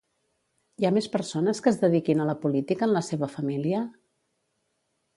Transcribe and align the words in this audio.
Hi 0.81 0.87
ha 0.89 0.91
més 0.95 1.07
persones 1.15 1.61
que 1.67 1.71
es 1.73 1.77
dediquin 1.83 2.25
a 2.25 2.27
la 2.31 2.37
política 2.47 2.89
en 2.89 2.99
la 2.99 3.07
seva 3.13 3.33
família? 3.39 3.87